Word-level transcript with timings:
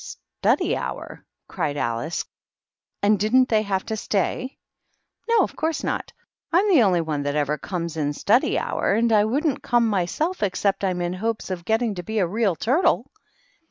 "Study 0.41 0.75
hour!" 0.75 1.23
cried 1.47 1.77
Alice." 1.77 2.25
And 3.03 3.19
didn't 3.19 3.49
they 3.49 3.61
have 3.61 3.85
to 3.85 3.95
stay?" 3.95 4.57
"No; 5.29 5.41
of 5.43 5.55
course 5.55 5.83
not. 5.83 6.11
I'm 6.51 6.67
the 6.69 6.81
only 6.81 7.01
one 7.01 7.21
that 7.21 7.35
ever 7.35 7.59
comes 7.59 7.95
in 7.97 8.13
study 8.13 8.57
hour, 8.57 8.93
and 8.95 9.11
I 9.11 9.25
wouldn't 9.25 9.61
come 9.61 9.85
myself 9.87 10.41
except 10.41 10.83
I'm 10.83 11.01
in 11.01 11.13
hopes 11.13 11.51
of 11.51 11.65
getting 11.65 11.93
to 11.93 12.01
be 12.01 12.17
a 12.17 12.25
Real 12.25 12.55
Turtle." 12.55 13.11